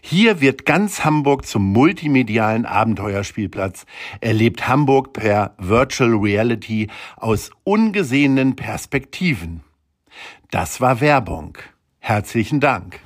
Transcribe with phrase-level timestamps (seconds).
[0.00, 3.86] Hier wird ganz Hamburg zum multimedialen Abenteuerspielplatz,
[4.20, 9.62] erlebt Hamburg per Virtual Reality aus ungesehenen Perspektiven.
[10.50, 11.58] Das war Werbung.
[11.98, 13.00] Herzlichen Dank.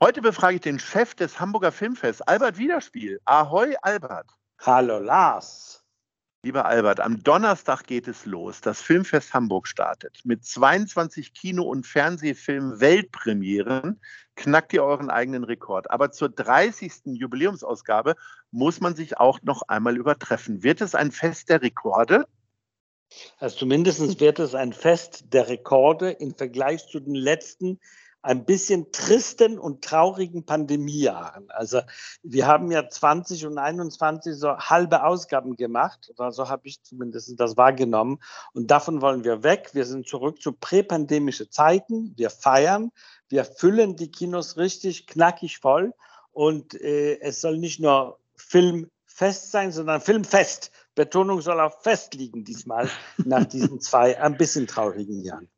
[0.00, 3.20] Heute befrage ich den Chef des Hamburger Filmfests, Albert Wiederspiel.
[3.24, 4.26] Ahoi, Albert.
[4.60, 5.81] Hallo, Lars.
[6.44, 8.60] Lieber Albert, am Donnerstag geht es los.
[8.60, 10.22] Das Filmfest Hamburg startet.
[10.24, 14.00] Mit 22 Kino- und Fernsehfilm-Weltpremieren
[14.34, 15.88] knackt ihr euren eigenen Rekord.
[15.92, 17.14] Aber zur 30.
[17.14, 18.16] Jubiläumsausgabe
[18.50, 20.64] muss man sich auch noch einmal übertreffen.
[20.64, 22.26] Wird es ein Fest der Rekorde?
[23.38, 27.78] Also zumindest wird es ein Fest der Rekorde im Vergleich zu den letzten
[28.22, 31.50] ein bisschen tristen und traurigen Pandemiejahren.
[31.50, 31.80] Also
[32.22, 37.38] wir haben ja 20 und 21 so halbe Ausgaben gemacht, oder so habe ich zumindest
[37.38, 38.18] das wahrgenommen.
[38.54, 39.70] Und davon wollen wir weg.
[39.72, 42.14] Wir sind zurück zu präpandemische Zeiten.
[42.16, 42.92] Wir feiern,
[43.28, 45.92] wir füllen die Kinos richtig knackig voll.
[46.30, 50.70] Und äh, es soll nicht nur Filmfest sein, sondern Filmfest.
[50.94, 52.88] Betonung soll auf Fest liegen diesmal
[53.24, 55.48] nach diesen zwei ein bisschen traurigen Jahren.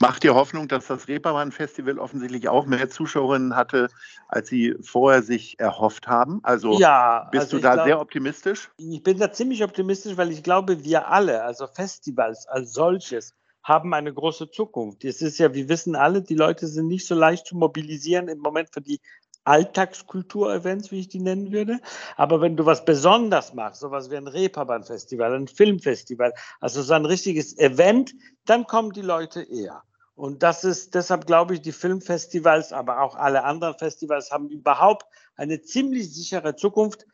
[0.00, 3.88] Macht ihr Hoffnung, dass das Reeperbahn-Festival offensichtlich auch mehr Zuschauerinnen hatte,
[4.28, 6.40] als sie vorher sich erhofft haben?
[6.42, 8.70] Also ja, bist also du da glaub, sehr optimistisch?
[8.78, 13.94] Ich bin da ziemlich optimistisch, weil ich glaube, wir alle, also Festivals als solches, haben
[13.94, 15.04] eine große Zukunft.
[15.04, 18.40] Es ist ja, wir wissen alle, die Leute sind nicht so leicht zu mobilisieren im
[18.40, 19.00] Moment für die
[19.44, 21.80] Alltagskulturevents, wie ich die nennen würde.
[22.16, 27.06] Aber wenn du was besonders machst, sowas wie ein Reeperbahn-Festival, ein Filmfestival, also so ein
[27.06, 28.14] richtiges Event,
[28.46, 29.82] dann kommen die Leute eher.
[30.16, 35.06] Und das ist, deshalb glaube ich, die Filmfestivals, aber auch alle anderen Festivals haben überhaupt
[35.36, 37.06] eine ziemlich sichere Zukunft,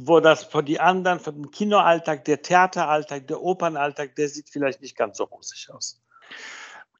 [0.00, 4.80] wo das für die anderen, für den Kinoalltag, der Theateralltag, der Opernalltag, der sieht vielleicht
[4.80, 6.00] nicht ganz so rosig aus.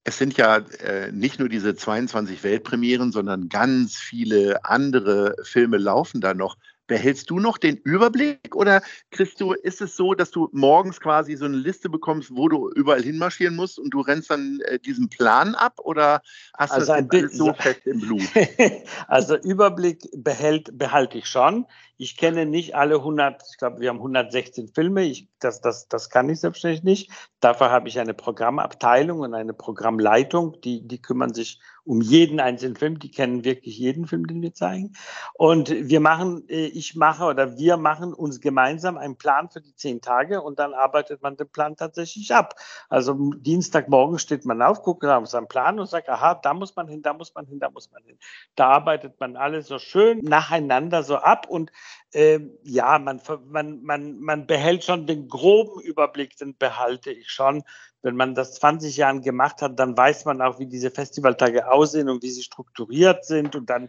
[0.04, 6.20] Es sind ja äh, nicht nur diese 22 Weltpremieren, sondern ganz viele andere Filme laufen
[6.20, 6.56] da noch.
[6.88, 8.82] Behältst du noch den Überblick oder
[9.12, 12.70] kriegst du, ist es so, dass du morgens quasi so eine Liste bekommst, wo du
[12.74, 16.20] überall hinmarschieren musst und du rennst dann äh, diesen Plan ab oder
[16.58, 18.22] hast also du das so fest im Blut?
[19.06, 21.66] also Überblick behält, behalte ich schon.
[22.02, 25.04] Ich kenne nicht alle 100, ich glaube, wir haben 116 Filme.
[25.04, 27.10] Ich, das, das, das kann ich selbstverständlich nicht.
[27.38, 32.74] Dafür habe ich eine Programmabteilung und eine Programmleitung, die, die kümmern sich um jeden einzelnen
[32.74, 32.98] Film.
[32.98, 34.94] Die kennen wirklich jeden Film, den wir zeigen.
[35.34, 39.74] Und wir machen, äh, ich mache oder wir machen uns gemeinsam einen Plan für die
[39.76, 42.56] zehn Tage und dann arbeitet man den Plan tatsächlich ab.
[42.88, 46.88] Also Dienstagmorgen steht man auf, guckt auf seinen Plan und sagt, aha, da muss man
[46.88, 48.18] hin, da muss man hin, da muss man hin.
[48.56, 51.70] Da arbeitet man alles so schön nacheinander so ab und
[52.12, 57.62] äh, ja, man, man, man, man behält schon den groben Überblick, den behalte ich schon.
[58.02, 62.08] Wenn man das 20 Jahren gemacht hat, dann weiß man auch, wie diese Festivaltage aussehen
[62.08, 63.54] und wie sie strukturiert sind.
[63.54, 63.88] Und dann,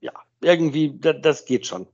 [0.00, 1.86] ja, irgendwie, das, das geht schon.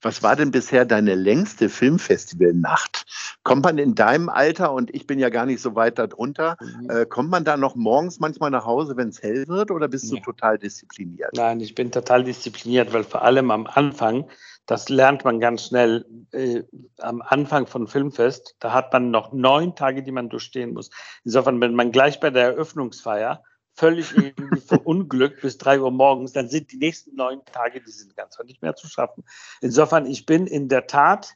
[0.00, 3.06] Was war denn bisher deine längste Filmfestivalnacht?
[3.42, 6.90] Kommt man in deinem Alter, und ich bin ja gar nicht so weit darunter, mhm.
[6.90, 10.12] äh, kommt man da noch morgens manchmal nach Hause, wenn es hell wird, oder bist
[10.12, 10.18] nee.
[10.18, 11.30] du total diszipliniert?
[11.34, 14.28] Nein, ich bin total diszipliniert, weil vor allem am Anfang,
[14.66, 16.62] das lernt man ganz schnell äh,
[16.98, 20.90] am Anfang von Filmfest, da hat man noch neun Tage, die man durchstehen muss.
[21.24, 23.42] Insofern, wenn man gleich bei der Eröffnungsfeier
[23.74, 28.16] völlig irgendwie verunglückt bis drei Uhr morgens, dann sind die nächsten neun Tage, die sind
[28.16, 29.24] ganz nicht mehr zu schaffen.
[29.60, 31.34] Insofern, ich bin in der Tat,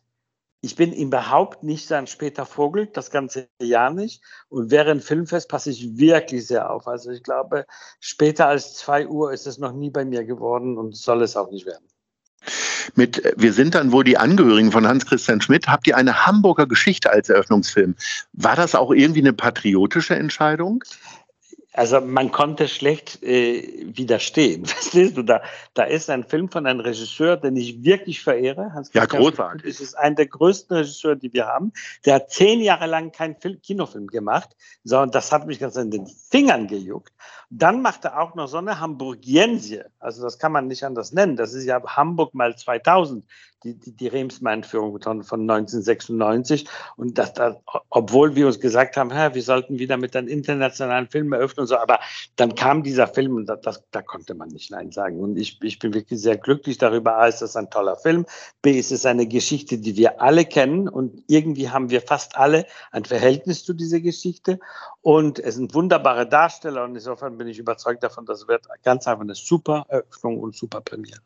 [0.61, 4.23] ich bin überhaupt nicht so ein später Vogel, das ganze Jahr nicht.
[4.49, 6.89] Und während Filmfest passe ich wirklich sehr auf.
[6.89, 7.67] Also ich glaube,
[8.01, 11.51] später als zwei Uhr ist es noch nie bei mir geworden und soll es auch
[11.51, 11.87] nicht werden.
[12.95, 15.69] Mit Wir sind dann wohl die Angehörigen von Hans-Christian Schmidt.
[15.69, 17.95] Habt ihr eine Hamburger Geschichte als Eröffnungsfilm?
[18.33, 20.83] War das auch irgendwie eine patriotische Entscheidung?
[21.77, 24.65] Also man konnte schlecht äh, widerstehen.
[24.65, 25.23] Verstehst du?
[25.23, 25.43] Da,
[25.75, 28.73] da ist ein Film von einem Regisseur, den ich wirklich verehre.
[28.73, 29.67] Hans ja, großartig.
[29.71, 31.73] Es ist einer der größten Regisseure, die wir haben.
[32.07, 35.91] Der hat zehn Jahre lang keinen Film, Kinofilm gemacht, sondern das hat mich ganz an
[35.91, 37.13] den Fingern gejuckt.
[37.51, 39.83] Dann macht er auch noch so eine Hamburgiensie.
[39.99, 41.37] Also das kann man nicht anders nennen.
[41.37, 43.25] Das ist ja Hamburg mal 2000
[43.67, 46.67] die, die, die Remsmar-Entführung von, von 1996.
[46.97, 47.57] Und das, das,
[47.91, 51.77] obwohl wir uns gesagt haben, wir sollten wieder mit einem internationalen Film eröffnen und so,
[51.77, 51.99] aber
[52.37, 55.19] dann kam dieser Film und das, das, da konnte man nicht Nein sagen.
[55.21, 57.17] Und ich, ich bin wirklich sehr glücklich darüber.
[57.17, 58.27] A, ist das ein toller Film.
[58.63, 62.67] B, ist es eine Geschichte, die wir alle kennen und irgendwie haben wir fast alle
[62.93, 64.59] ein Verhältnis zu dieser Geschichte.
[65.03, 69.23] Und es sind wunderbare Darsteller und insofern bin ich überzeugt davon, das wird ganz einfach
[69.23, 71.21] eine super Eröffnung und super Premiere.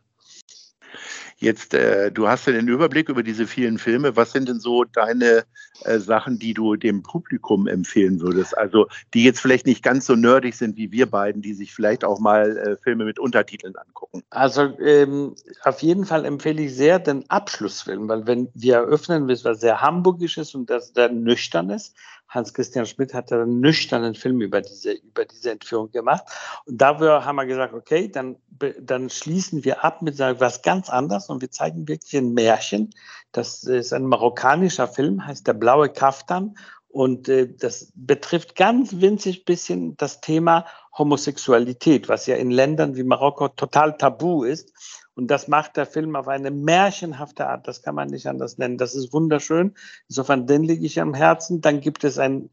[1.40, 4.14] Jetzt, äh, du hast ja den Überblick über diese vielen Filme.
[4.14, 5.44] Was sind denn so deine
[5.84, 8.56] äh, Sachen, die du dem Publikum empfehlen würdest?
[8.58, 12.04] Also, die jetzt vielleicht nicht ganz so nerdig sind wie wir beiden, die sich vielleicht
[12.04, 14.22] auch mal äh, Filme mit Untertiteln angucken.
[14.28, 19.60] Also, ähm, auf jeden Fall empfehle ich sehr den Abschlussfilm, weil wenn wir eröffnen, was
[19.60, 21.94] sehr hamburgisch ist und das sehr nüchtern ist,
[22.30, 26.24] Hans-Christian Schmidt hat einen nüchternen Film über diese, über diese Entführung gemacht.
[26.64, 28.36] Und dafür haben wir gesagt, okay, dann,
[28.80, 32.90] dann schließen wir ab mit was ganz anderes und wir zeigen wirklich ein Märchen.
[33.32, 36.56] Das ist ein marokkanischer Film, heißt Der blaue Kaftan.
[36.88, 40.66] Und äh, das betrifft ganz winzig bisschen das Thema
[40.96, 44.72] Homosexualität, was ja in Ländern wie Marokko total tabu ist.
[45.20, 47.68] Und das macht der Film auf eine märchenhafte Art.
[47.68, 48.78] Das kann man nicht anders nennen.
[48.78, 49.74] Das ist wunderschön.
[50.08, 51.60] Insofern, den liege ich am Herzen.
[51.60, 52.48] Dann gibt es ein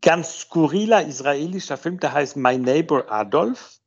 [0.00, 3.79] ganz skurriler israelischer Film, der heißt My Neighbor Adolf.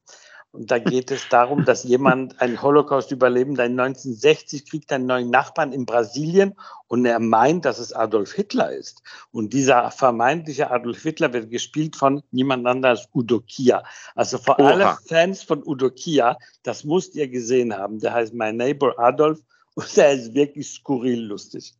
[0.53, 5.73] Und da geht es darum, dass jemand, ein Holocaust-Überlebender in 1960 kriegt einen neuen Nachbarn
[5.73, 6.53] in Brasilien
[6.87, 9.01] und er meint, dass es Adolf Hitler ist.
[9.31, 13.81] Und dieser vermeintliche Adolf Hitler wird gespielt von niemand anderem als Udo Kier.
[14.13, 14.69] Also für Oha.
[14.69, 17.97] alle Fans von Udo Kier, das musst ihr gesehen haben.
[17.97, 19.39] Der heißt My Neighbor Adolf
[19.73, 21.73] und der ist wirklich skurril lustig.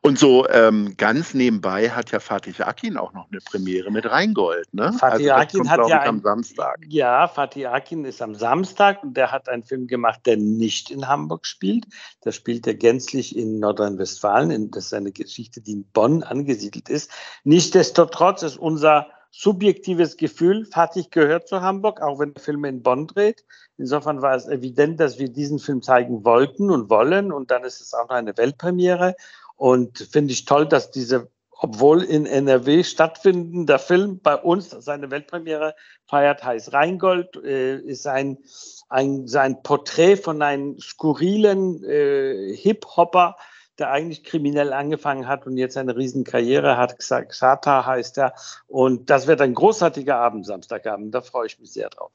[0.00, 4.72] Und so ähm, ganz nebenbei hat ja Fatih Akin auch noch eine Premiere mit Rheingold.
[4.74, 4.92] Ne?
[4.92, 6.78] Fatih also Akin hat ja ein, am Samstag.
[6.88, 11.06] Ja, Fatih Akin ist am Samstag und der hat einen Film gemacht, der nicht in
[11.06, 11.86] Hamburg spielt.
[12.24, 14.70] Der spielt er gänzlich in Nordrhein-Westfalen.
[14.70, 17.10] Das ist eine Geschichte, die in Bonn angesiedelt ist.
[17.44, 23.06] Nichtsdestotrotz ist unser subjektives Gefühl, Fatih gehört zu Hamburg, auch wenn der Film in Bonn
[23.06, 23.44] dreht.
[23.78, 27.32] Insofern war es evident, dass wir diesen Film zeigen wollten und wollen.
[27.32, 29.14] Und dann ist es auch noch eine Weltpremiere.
[29.56, 35.74] Und finde ich toll, dass diese, obwohl in NRW stattfindender Film bei uns seine Weltpremiere
[36.06, 38.38] feiert, heißt Rheingold, äh, ist ein,
[38.88, 43.36] ein, sein Porträt von einem skurrilen äh, Hip-Hopper,
[43.78, 46.98] der eigentlich kriminell angefangen hat und jetzt eine riesen Karriere hat.
[46.98, 48.32] Xata heißt er.
[48.68, 51.14] Und das wird ein großartiger Abend, Samstagabend.
[51.14, 52.12] Da freue ich mich sehr drauf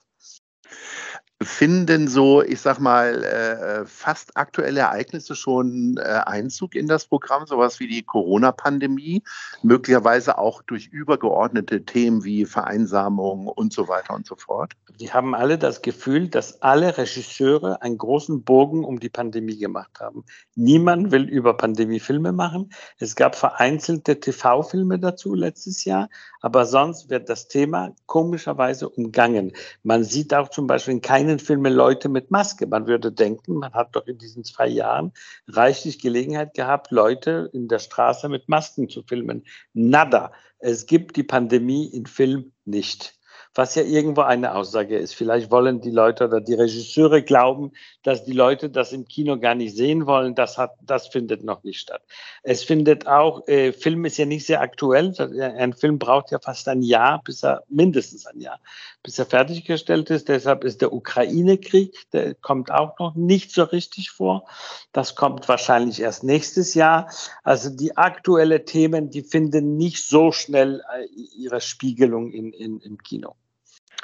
[1.43, 7.45] finden so, ich sag mal, äh, fast aktuelle Ereignisse schon äh, Einzug in das Programm,
[7.47, 9.23] sowas wie die Corona-Pandemie,
[9.63, 14.73] möglicherweise auch durch übergeordnete Themen wie Vereinsamung und so weiter und so fort?
[14.99, 19.99] Die haben alle das Gefühl, dass alle Regisseure einen großen Bogen um die Pandemie gemacht
[19.99, 20.23] haben.
[20.55, 22.71] Niemand will über Pandemie Filme machen.
[22.99, 26.09] Es gab vereinzelte TV-Filme dazu letztes Jahr,
[26.41, 29.53] aber sonst wird das Thema komischerweise umgangen.
[29.83, 32.67] Man sieht auch zum Beispiel in keinen Filmen Leute mit Maske.
[32.67, 35.13] Man würde denken, man hat doch in diesen zwei Jahren
[35.47, 39.45] reichlich Gelegenheit gehabt, Leute in der Straße mit Masken zu filmen.
[39.73, 40.33] Nada.
[40.59, 43.17] Es gibt die Pandemie in Film nicht
[43.53, 45.13] was ja irgendwo eine Aussage ist.
[45.13, 47.71] Vielleicht wollen die Leute oder die Regisseure glauben,
[48.03, 50.35] dass die Leute das im Kino gar nicht sehen wollen.
[50.35, 52.01] Das hat, das findet noch nicht statt.
[52.43, 55.13] Es findet auch, äh, Film ist ja nicht sehr aktuell.
[55.57, 58.59] Ein Film braucht ja fast ein Jahr, bis er, mindestens ein Jahr,
[59.03, 60.29] bis er fertiggestellt ist.
[60.29, 64.47] Deshalb ist der Ukraine-Krieg, der kommt auch noch nicht so richtig vor.
[64.93, 67.09] Das kommt wahrscheinlich erst nächstes Jahr.
[67.43, 71.05] Also die aktuellen Themen, die finden nicht so schnell äh,
[71.37, 73.35] ihre Spiegelung in, in, im Kino.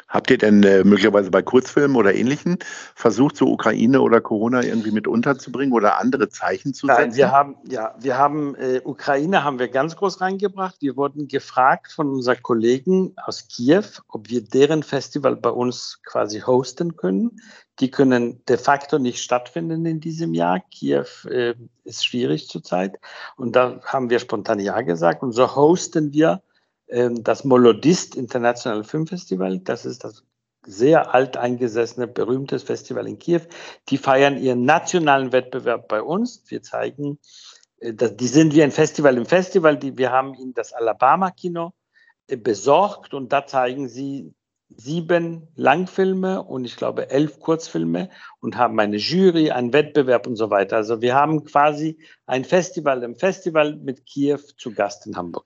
[0.07, 2.59] Habt ihr denn äh, möglicherweise bei Kurzfilmen oder Ähnlichen
[2.95, 7.01] versucht, so Ukraine oder Corona irgendwie mit unterzubringen oder andere Zeichen zu setzen?
[7.01, 10.77] Nein, wir haben, ja, wir haben, äh, Ukraine haben wir ganz groß reingebracht.
[10.79, 16.39] Wir wurden gefragt von unseren Kollegen aus Kiew, ob wir deren Festival bei uns quasi
[16.39, 17.41] hosten können.
[17.79, 20.61] Die können de facto nicht stattfinden in diesem Jahr.
[20.71, 22.97] Kiew äh, ist schwierig zurzeit.
[23.35, 25.21] Und da haben wir spontan Ja gesagt.
[25.21, 26.41] Und so hosten wir
[26.89, 29.59] das Molodist International Filmfestival.
[29.59, 30.23] Das ist das
[30.67, 33.41] sehr alteingesessene, berühmtes Festival in Kiew.
[33.89, 36.43] Die feiern ihren nationalen Wettbewerb bei uns.
[36.47, 37.19] Wir zeigen,
[37.79, 39.79] äh, die sind wie ein Festival im Festival.
[39.81, 41.73] Wir haben ihnen das Alabama-Kino
[42.27, 44.33] äh, besorgt und da zeigen sie
[44.69, 48.09] sieben Langfilme und ich glaube elf Kurzfilme
[48.41, 50.75] und haben eine Jury, einen Wettbewerb und so weiter.
[50.75, 55.45] Also wir haben quasi ein Festival im Festival mit Kiew zu Gast in Hamburg.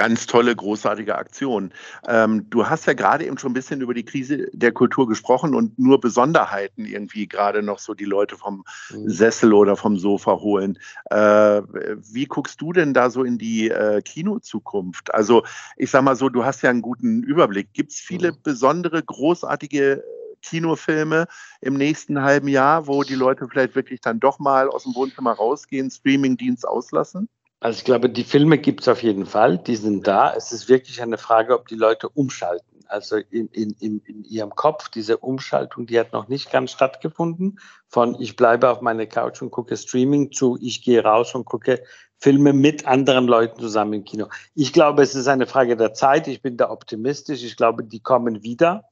[0.00, 1.74] Ganz tolle, großartige Aktion.
[2.08, 5.54] Ähm, du hast ja gerade eben schon ein bisschen über die Krise der Kultur gesprochen
[5.54, 9.10] und nur Besonderheiten irgendwie gerade noch so die Leute vom mhm.
[9.10, 10.78] Sessel oder vom Sofa holen.
[11.10, 15.12] Äh, wie guckst du denn da so in die äh, Kinozukunft?
[15.12, 15.42] Also
[15.76, 17.74] ich sag mal so, du hast ja einen guten Überblick.
[17.74, 18.36] Gibt es viele mhm.
[18.42, 20.02] besondere, großartige
[20.40, 21.26] Kinofilme
[21.60, 25.32] im nächsten halben Jahr, wo die Leute vielleicht wirklich dann doch mal aus dem Wohnzimmer
[25.32, 27.28] rausgehen, Streamingdienst auslassen?
[27.60, 30.32] Also ich glaube, die Filme gibt es auf jeden Fall, die sind da.
[30.34, 32.64] Es ist wirklich eine Frage, ob die Leute umschalten.
[32.88, 37.60] Also in, in, in, in ihrem Kopf, diese Umschaltung, die hat noch nicht ganz stattgefunden.
[37.86, 41.82] Von ich bleibe auf meine Couch und gucke Streaming zu, ich gehe raus und gucke
[42.18, 44.26] Filme mit anderen Leuten zusammen im Kino.
[44.54, 46.28] Ich glaube, es ist eine Frage der Zeit.
[46.28, 47.44] Ich bin da optimistisch.
[47.44, 48.84] Ich glaube, die kommen wieder.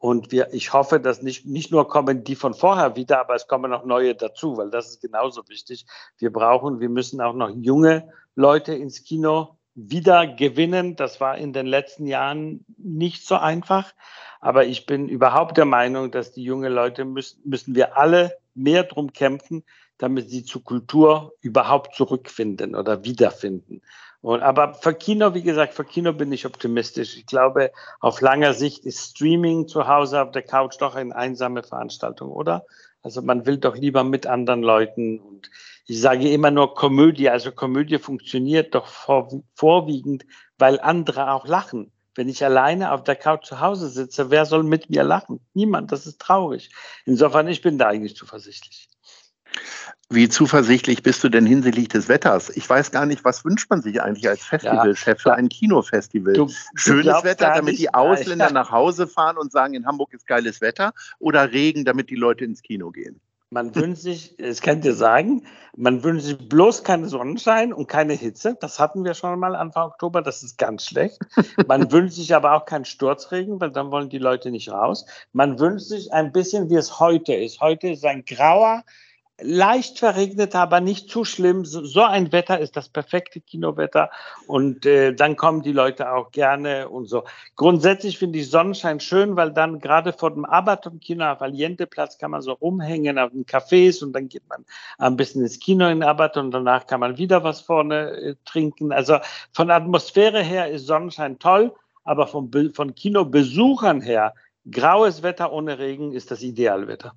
[0.00, 3.46] Und wir, ich hoffe, dass nicht, nicht nur kommen die von vorher wieder, aber es
[3.46, 5.84] kommen noch neue dazu, weil das ist genauso wichtig.
[6.16, 10.96] Wir brauchen, wir müssen auch noch junge Leute ins Kino wieder gewinnen.
[10.96, 13.92] Das war in den letzten Jahren nicht so einfach.
[14.40, 18.84] Aber ich bin überhaupt der Meinung, dass die jungen Leute müssen, müssen wir alle mehr
[18.84, 19.64] drum kämpfen,
[19.98, 23.82] damit sie zur Kultur überhaupt zurückfinden oder wiederfinden.
[24.22, 27.16] Und, aber für Kino, wie gesagt, für Kino bin ich optimistisch.
[27.16, 31.62] Ich glaube, auf langer Sicht ist Streaming zu Hause auf der Couch doch eine einsame
[31.62, 32.66] Veranstaltung, oder?
[33.02, 35.50] Also man will doch lieber mit anderen Leuten und
[35.86, 37.30] ich sage immer nur Komödie.
[37.30, 40.26] Also Komödie funktioniert doch vor, vorwiegend,
[40.58, 41.90] weil andere auch lachen.
[42.14, 45.40] Wenn ich alleine auf der Couch zu Hause sitze, wer soll mit mir lachen?
[45.54, 46.70] Niemand, das ist traurig.
[47.06, 48.90] Insofern, ich bin da eigentlich zuversichtlich.
[50.12, 52.50] Wie zuversichtlich bist du denn hinsichtlich des Wetters?
[52.56, 56.32] Ich weiß gar nicht, was wünscht man sich eigentlich als Festivalchef ja, für ein Kinofestival?
[56.32, 58.52] Du, Schönes du Wetter, damit die Ausländer ja.
[58.52, 62.44] nach Hause fahren und sagen, in Hamburg ist geiles Wetter oder Regen, damit die Leute
[62.44, 63.20] ins Kino gehen?
[63.52, 65.44] Man wünscht sich, es kann dir sagen,
[65.76, 68.56] man wünscht sich bloß keinen Sonnenschein und keine Hitze.
[68.60, 71.20] Das hatten wir schon mal Anfang Oktober, das ist ganz schlecht.
[71.68, 75.06] Man wünscht sich aber auch keinen Sturzregen, weil dann wollen die Leute nicht raus.
[75.32, 77.60] Man wünscht sich ein bisschen, wie es heute ist.
[77.60, 78.82] Heute ist ein grauer,
[79.42, 81.64] leicht verregnet, aber nicht zu schlimm.
[81.64, 84.10] So, so, ein Wetter ist das perfekte Kinowetter
[84.46, 87.24] und äh, dann kommen die Leute auch gerne und so.
[87.56, 92.42] Grundsätzlich finde ich Sonnenschein schön, weil dann gerade vor dem Abaton-Kino auf Allende-Platz kann man
[92.42, 94.64] so rumhängen auf den Cafés und dann geht man
[94.98, 98.92] ein bisschen ins Kino in Abaton und danach kann man wieder was vorne äh, trinken.
[98.92, 99.18] Also
[99.52, 101.72] von Atmosphäre her ist Sonnenschein toll,
[102.04, 104.34] aber vom, von Kinobesuchern her,
[104.70, 107.14] graues Wetter ohne Regen ist das Idealwetter.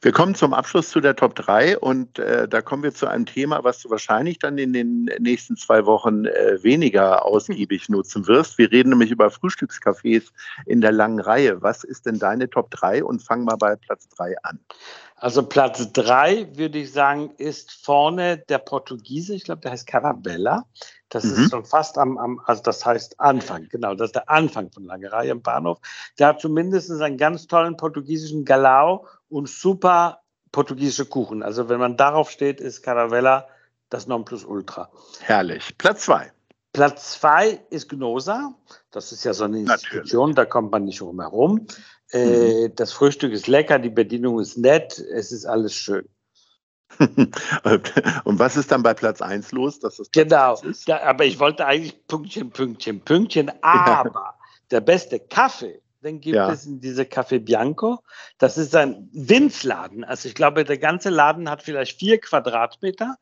[0.00, 3.26] Wir kommen zum Abschluss zu der Top 3 und äh, da kommen wir zu einem
[3.26, 8.58] Thema, was du wahrscheinlich dann in den nächsten zwei Wochen äh, weniger ausgiebig nutzen wirst.
[8.58, 10.30] Wir reden nämlich über Frühstückscafés
[10.66, 11.62] in der langen Reihe.
[11.62, 14.60] Was ist denn deine Top 3 und fang mal bei Platz 3 an?
[15.20, 20.64] Also Platz 3 würde ich sagen, ist vorne der Portugiese, ich glaube, der heißt Carabella.
[21.08, 21.44] Das mhm.
[21.44, 24.84] ist schon fast am, am, also das heißt Anfang, genau, das ist der Anfang von
[24.84, 25.78] Langerei im Bahnhof.
[26.18, 30.20] Der hat zumindest einen ganz tollen portugiesischen Galau und super
[30.52, 31.42] portugiesische Kuchen.
[31.42, 33.48] Also wenn man darauf steht, ist Caravella
[33.90, 34.90] das Nonplusultra.
[35.20, 35.76] Herrlich.
[35.78, 36.32] Platz zwei.
[36.78, 38.54] Platz zwei ist Gnosa.
[38.92, 40.36] Das ist ja so eine Institution, Natürlich.
[40.36, 41.66] da kommt man nicht rum herum.
[42.12, 42.76] Äh, mhm.
[42.76, 46.08] Das Frühstück ist lecker, die Bedienung ist nett, es ist alles schön.
[47.00, 49.80] Und was ist dann bei Platz 1 los?
[49.80, 54.34] Dass das genau, da, aber ich wollte eigentlich Pünktchen, Pünktchen, Pünktchen, aber ja.
[54.70, 56.50] der beste Kaffee den gibt ja.
[56.50, 57.98] es in diese Café Bianco.
[58.38, 60.04] Das ist ein Winzladen.
[60.04, 63.16] Also ich glaube, der ganze Laden hat vielleicht vier Quadratmeter.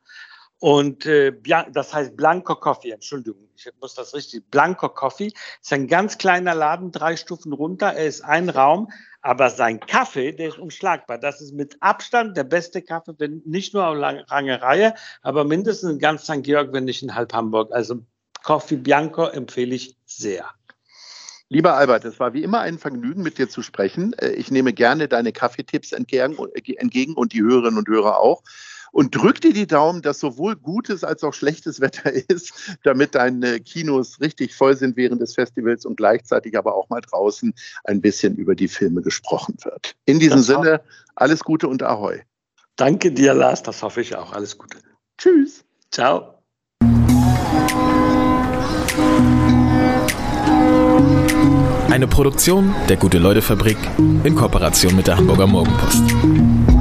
[0.58, 1.34] Und äh,
[1.72, 4.50] das heißt Blanco Coffee, Entschuldigung, ich muss das richtig.
[4.50, 7.92] Blanco Coffee ist ein ganz kleiner Laden, drei Stufen runter.
[7.92, 11.18] Er ist ein Raum, aber sein Kaffee, der ist unschlagbar.
[11.18, 15.92] Das ist mit Abstand der beste Kaffee, wenn nicht nur auf lange Reihe, aber mindestens
[15.92, 16.42] in ganz St.
[16.42, 17.70] Georg, wenn nicht in halb Hamburg.
[17.72, 18.02] Also
[18.42, 20.48] Coffee Bianco empfehle ich sehr.
[21.48, 24.14] Lieber Albert, es war wie immer ein Vergnügen, mit dir zu sprechen.
[24.14, 28.42] Äh, ich nehme gerne deine Kaffeetipps entgegen und die Hörerinnen und Hörer auch.
[28.96, 33.60] Und drück dir die Daumen, dass sowohl gutes als auch schlechtes Wetter ist, damit deine
[33.60, 37.52] Kinos richtig voll sind während des Festivals und gleichzeitig aber auch mal draußen
[37.84, 39.94] ein bisschen über die Filme gesprochen wird.
[40.06, 40.80] In diesem das Sinne,
[41.14, 42.22] alles Gute und Ahoi.
[42.76, 44.32] Danke dir, Lars, das hoffe ich auch.
[44.32, 44.78] Alles Gute.
[45.18, 45.62] Tschüss.
[45.90, 46.38] Ciao.
[51.90, 53.76] Eine Produktion der Gute-Leute-Fabrik
[54.24, 56.75] in Kooperation mit der Hamburger Morgenpost.